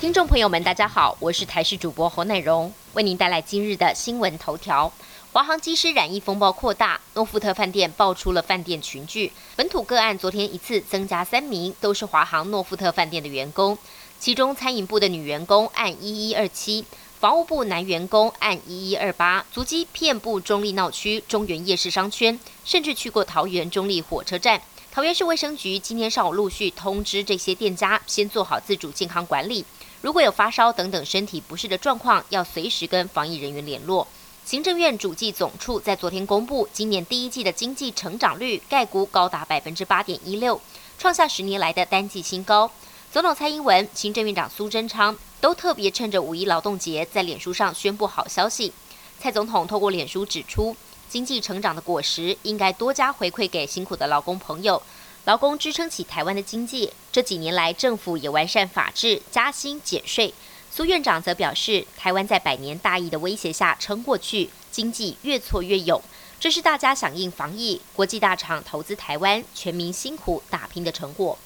[0.00, 4.90] 听众朋友们，大家好，我是台视主播侯乃荣，为您带来今日的新闻头条。
[5.30, 13.76] 华航机师染疫风暴扩大，诺富特饭店爆出了饭店群聚，本土个案昨天一次增加三名，都是华航诺富特饭店的员工，
[14.18, 16.86] 其中餐饮部的女员工按一一二七，
[17.18, 24.62] 房务部男员工按一一二八，足迹遍布中立闹区、中原夜市商圈，甚至去过桃园中立火车站。
[24.92, 29.64] 桃园市卫生局今天上午陆续通知这些店家，先做好自主健康管理。
[30.00, 34.08] 如果有发烧等等身体不适的状况，要随时跟防疫人员联络。
[34.44, 40.60] 行政院主计总处在昨天公布，今年第一季的经济成长率概估高达百分之八点一六，
[40.98, 42.68] 创下十年来的单季新高。
[43.12, 48.72] 总统蔡英文、行政院长苏贞昌都特别趁着五一劳动节，在脸书上宣布好消息。
[49.20, 50.74] 蔡总统透过脸书指出，
[51.10, 54.80] 经济成长的果实应该多加回馈给辛苦的劳工朋友。
[55.24, 60.32] 劳工支撑起台湾的经济，这几年来政府也完善法制、加薪减税。
[60.70, 66.00] 苏院长则表示，台湾在百年大疫的威胁下撑过去，经济越挫越勇，
[66.38, 71.36] 这是大家响应防疫、国际大厂投资台湾、全民辛苦打拼的成果。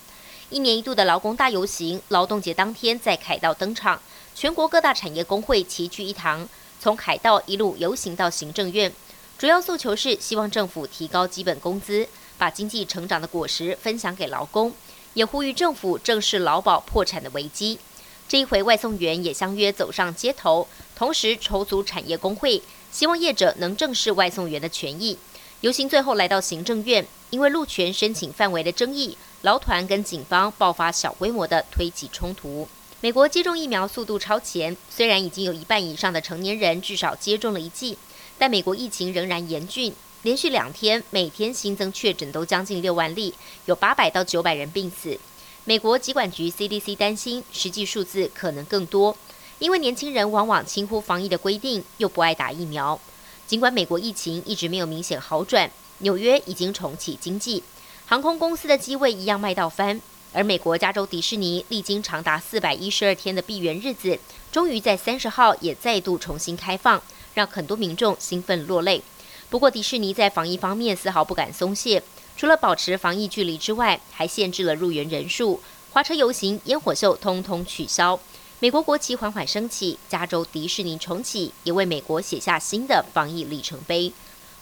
[0.51, 4.01] 一年一度的劳工大游行，劳动节当天在凯道登场，
[4.35, 6.47] 全国各大产业工会齐聚一堂，
[6.79, 8.93] 从凯道一路游行到行政院，
[9.39, 12.09] 主要诉求是希望政府提高基本工资。
[12.37, 14.73] 把经济成长的果实分享给劳工，
[15.15, 17.79] 也呼吁政府正视劳保破产的危机。
[18.27, 25.17] 这一回，外送员也相约走上街头，同时筹组产业工会，希望业者能正视外送员的权益。
[25.61, 32.69] 游行最后来到行政院，因为路权申请范围的争议，劳团跟警方爆发小规模的推挤冲突。
[33.01, 37.97] 美国接种疫苗速度超前，虽然已经有一半以上的成年人至少接种了一剂，
[38.39, 39.93] 但美国疫情仍然严峻。
[40.23, 43.35] 连续两天，每天新增确诊都将近六万例，
[43.67, 45.19] 有八百到九百人病死。
[45.65, 49.17] 美国疾管局 CDC 担心，实际数字可能更多，
[49.59, 52.99] 因为年轻人往往轻忽防疫的规定，又不爱打疫苗。
[53.47, 57.63] 尽管美国疫情一直没有明显好转，纽约已经重启经济，
[58.07, 60.01] 航空公司的机位一样卖到翻。
[60.33, 64.19] 而美国加州迪士尼历经长达四百一十二天的闭园日子，
[64.51, 67.01] 终于在三十号也再度重新开放，
[67.35, 69.03] 让很多民众兴奋落泪。
[69.51, 72.03] 不过，迪士尼在防疫方面丝毫不敢松懈，
[72.37, 75.61] 除了保持防疫距离之外，还限制了入园人数，
[75.93, 78.19] 花车游行、烟火秀通通取消。
[78.61, 84.13] 美国国旗缓缓升起，加州迪士尼重启，也为美国写下新的防疫里程碑。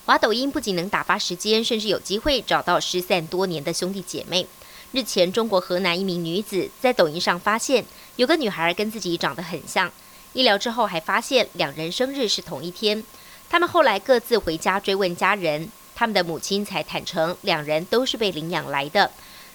[0.05, 4.47] 滑抖音不仅能打发时间，甚至有机会找到失散多年的兄弟姐妹。
[4.91, 7.85] 日前，中国河南一名女子在抖音上发现
[8.17, 9.91] 有个女孩跟自己长得很像，
[10.33, 13.03] 医疗之后还发现两人生日是同一天。
[13.51, 19.11] 他们后来各自回家追问家人，他们的母亲才坦诚，两人都是被领养来的。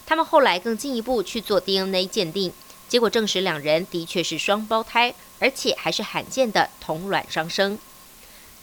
[0.06, 2.54] 他们后来更进一步去做 DNA 鉴定，
[2.88, 7.78] 结果证实两人的确是双胞胎，而且还是罕见的同卵双生。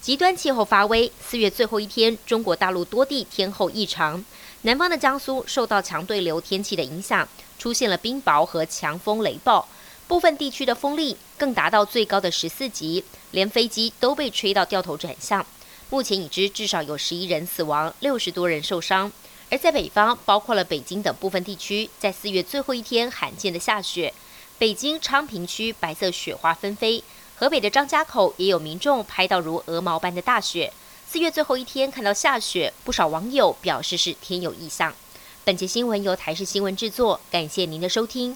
[0.01, 4.23] 极端气候发威，四月最后一天，中国大陆多地天候异常，
[4.61, 7.27] 南方的江苏受到强对流天气的影响，
[7.59, 9.67] 出现了冰雹和强风雷暴。
[10.07, 15.45] 部分地区的风力更达到最高的十四级，连飞机都被吹到掉头转向。
[15.89, 19.11] 目前已知至少有十一人死亡，六十多人受伤。
[19.49, 24.13] 而在北方，包括了北京等部分地区，在四月最后一天罕见的下雪。
[24.57, 27.03] 北京昌平区白色雪花纷飞，
[27.35, 30.71] 河北的张家口也有民众拍到如鹅毛般的大雪。
[31.07, 34.93] 四月最后一天看到下雪，不少网友表示是天有异象。
[35.43, 38.35] 本节新闻由台视新闻制作，感谢您的收听。